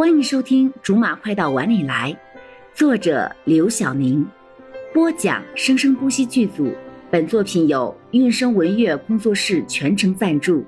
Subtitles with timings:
[0.00, 2.10] 欢迎收听《竹马快到碗里来》，
[2.74, 4.26] 作者刘晓宁，
[4.94, 6.74] 播讲生生不息剧组。
[7.10, 10.64] 本作品由韵声文乐工作室全程赞助。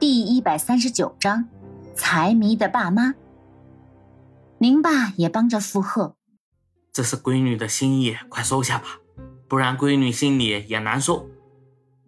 [0.00, 1.48] 第一百三十九章：
[1.94, 3.14] 财迷的爸妈。
[4.58, 6.16] 宁爸也帮着附和
[6.92, 8.98] ：“这是闺女的心意，快收下吧，
[9.46, 11.28] 不然闺女心里也难受。”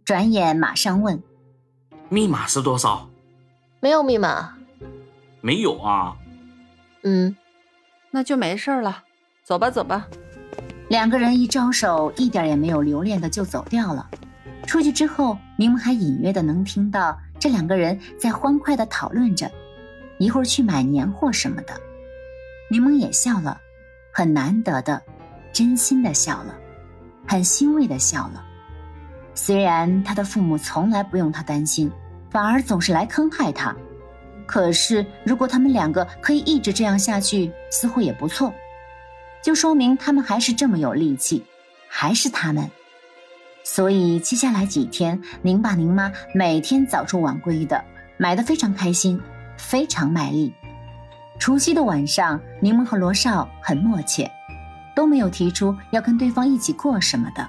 [0.04, 1.22] 转眼马上问
[2.10, 3.08] ：“密码是多少
[3.78, 4.54] ？”“没有密码。
[5.40, 6.16] ”“没有啊。
[7.04, 7.36] ”“嗯，
[8.10, 9.04] 那就没事了，
[9.44, 10.06] 走吧，走吧。”
[10.88, 14.08] 两个人一招手，一点也没有留恋的就走掉了。
[14.66, 19.50] 出去之后，柠檬还隐约的能听到这两个人在欢快的讨论着，
[20.18, 21.74] 一会儿去买年货什么的。
[22.70, 23.60] 柠檬也笑了，
[24.12, 25.02] 很难得的，
[25.52, 26.54] 真心的笑了，
[27.26, 28.44] 很欣慰的笑了。
[29.34, 31.90] 虽然他的父母从来不用他担心，
[32.30, 33.74] 反而总是来坑害他，
[34.48, 38.52] 可是如果他们两个可以一直这样下去，似乎也不错。
[39.42, 41.44] 就说明他们还是这么有力气，
[41.86, 42.68] 还是他们。
[43.62, 47.84] 所以接下来几天，宁爸宁妈每天早出晚归的，
[48.16, 49.20] 买的非常开心，
[49.58, 50.54] 非常卖力。
[51.38, 54.26] 除夕的晚上，柠檬和罗少很默契，
[54.96, 57.46] 都没有提出要跟对方一起过什么的。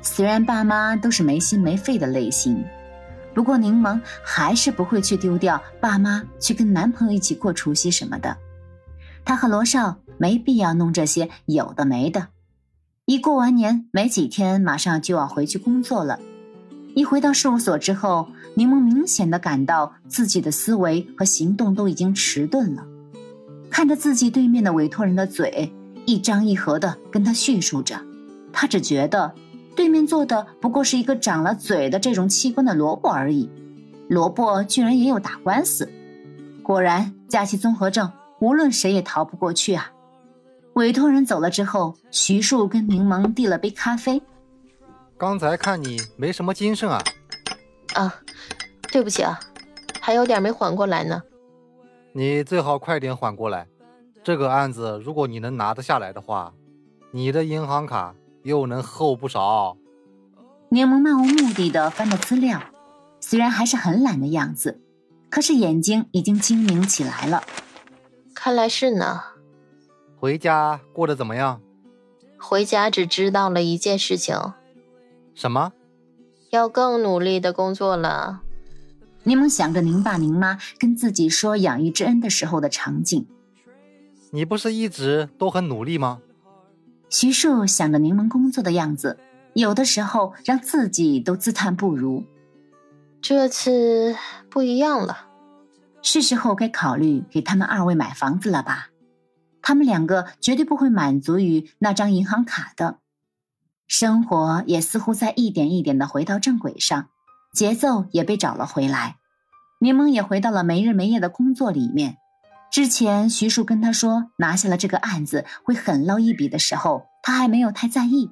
[0.00, 2.64] 虽然爸妈都是没心没肺的类型，
[3.38, 8.36] 不过柠檬还是不会去丢掉爸妈去跟男朋友一起过除夕什么的。
[9.24, 9.98] 他和罗少。
[10.20, 12.30] 没必要弄这些有的没的。
[13.04, 16.18] 一过完年没几天，马上就要回去工作了。
[16.96, 22.84] 一回到事务所之后，柠檬明显的感到自己的思维和行动都已经迟钝了。
[23.70, 25.72] 看着自己对面的委托人的嘴
[26.04, 28.00] 一张一合的跟他叙述着，
[28.52, 29.32] 他只觉得
[29.78, 33.48] 对面坐的不过是一个长了嘴的这种器官的萝卜而已。
[34.08, 35.88] 萝卜居然也有打官司，
[36.64, 39.92] 果然假期综合症，无论谁也逃不过去啊！
[40.72, 44.20] 委托人走了之后，徐树跟柠檬递了杯咖啡。
[45.16, 47.00] 刚才看你没什么精神啊。
[47.94, 48.12] 啊，
[48.90, 49.38] 对不起啊，
[50.00, 51.22] 还有点没缓过来呢。
[52.12, 53.68] 你最好快点缓过来。
[54.24, 56.52] 这个案子如果你能拿得下来的话，
[57.12, 58.12] 你的银行卡
[58.48, 59.76] 又能厚不少。
[60.70, 62.62] 柠檬漫无目的的翻着资料，
[63.20, 64.80] 虽然还是很懒的样子，
[65.28, 67.44] 可是眼睛已经精明起来了。
[68.34, 69.20] 看来是呢。
[70.16, 71.60] 回家过得怎么样？
[72.38, 74.34] 回家只知道了一件事情。
[75.34, 75.72] 什么？
[76.50, 78.40] 要更努力的工作了。
[79.24, 83.26] 柠檬想着宁爸宁妈跟自己说养育之恩的时候的场景。
[84.30, 86.20] 你不是一直都很努力吗？
[87.10, 89.18] 徐庶想着柠檬工作的样子，
[89.54, 92.24] 有的时候让自己都自叹不如。
[93.20, 94.14] 这次
[94.50, 95.26] 不一样了，
[96.02, 98.90] 是时候该考虑给他们二位买房子了吧？
[99.62, 102.98] 他们两个绝对不会满足于那张银行卡的，
[103.86, 107.08] 生活也似乎在一点一点的回到正轨上，
[107.52, 109.16] 节奏也被找了回来。
[109.80, 112.18] 柠檬也回到了没日没夜的工作里面。
[112.70, 118.30] 之前徐树跟他说拿下了这个案子会狠捞一笔的时候，他还没有太在意。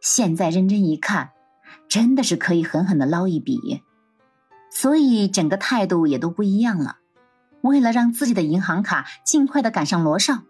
[0.00, 1.30] 现在认真一看，
[1.88, 3.82] 真的是可以狠狠的捞一笔，
[4.70, 6.96] 所以整个态度也都不一样了。
[7.62, 10.42] 为了让自己的银行卡尽快的赶上罗少。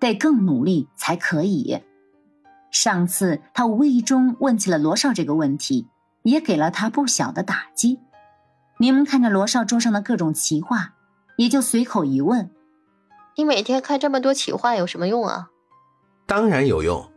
[0.00, 1.82] 得更努力才可以。
[2.70, 5.88] 上次他无意中问起了罗少这个问题，
[6.22, 7.98] 也给了他不小的打击。
[8.78, 10.94] 柠檬看着罗少桌上的各种奇画，
[11.36, 12.48] 也就随口一问
[13.38, 15.48] ：“你每天看这么多企划有什么用啊
[16.26, 17.10] ？”“当然有用。”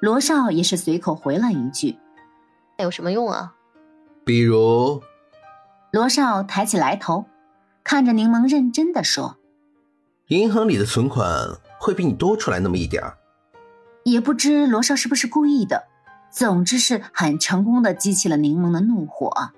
[0.00, 1.98] 罗少也是随口回了一句
[2.78, 3.54] ：“有什么用啊
[4.24, 5.02] ？”“比如……”
[5.92, 7.26] 罗少抬起来头，
[7.82, 9.36] 看着柠檬认真的说
[10.28, 13.18] ：“银行里的存款。”会比你多出来那么一点儿，
[14.04, 15.88] 也不知罗少是不是故意的。
[16.30, 19.50] 总之是很成功的激起了柠檬的怒火。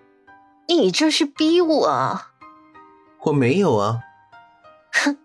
[0.66, 2.20] 你这是逼我？
[3.24, 4.00] 我没有啊。
[4.90, 5.18] 哼，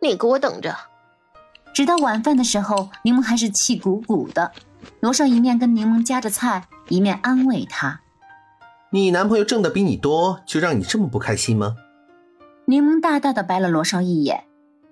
[0.00, 0.76] 你给我等着。
[1.74, 4.52] 直到晚饭的时候，柠檬还是气鼓鼓的。
[5.00, 8.00] 罗少一面跟柠檬夹着菜，一面安慰他
[8.90, 11.76] ：“你男朋友挣的比你多，就让你这么不开心吗？”
[12.66, 14.44] 柠檬大大的白了罗少一眼，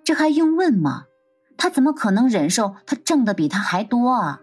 [0.02, 1.04] 这还用问吗？
[1.56, 4.40] 他怎么可能忍受他挣的比他还多啊？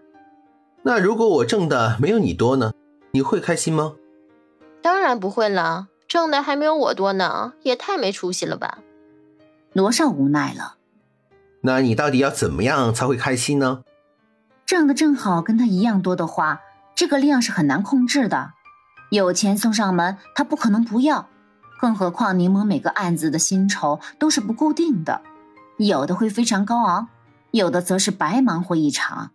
[0.84, 2.74] 那如果我挣的没有你多呢？
[3.12, 3.96] 你会开心吗？
[4.82, 8.80] 当然不会了，挣的还没有我多呢，也太没出息了吧！
[9.78, 10.78] 罗少无奈了。
[11.62, 13.84] 那你到底要怎么样才会开心呢？
[14.66, 16.62] 挣的正好跟他一样多的话，
[16.96, 18.54] 这个量是很难控制的。
[19.12, 21.28] 有钱送上门，他不可能不要；
[21.80, 25.22] 更何况柠檬每个案子的薪酬都是不固定的，
[25.78, 27.08] 有的会非常高昂，
[27.52, 29.30] 有的则是白忙活一场。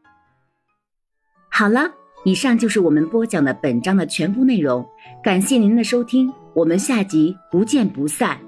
[1.48, 1.92] 好了，
[2.24, 4.84] 以上就是我们播讲的本章的全部内容，
[5.22, 8.40] 感谢您的收听，我们下集不见不散。